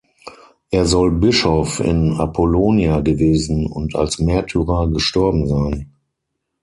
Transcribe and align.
Er 0.71 0.87
soll 0.87 1.11
Bischof 1.11 1.79
in 1.79 2.13
Apollonia 2.13 3.01
gewesen 3.01 3.67
und 3.67 3.95
als 3.95 4.17
Märtyrer 4.17 4.89
gestorben 4.89 5.47
sein. 5.47 5.93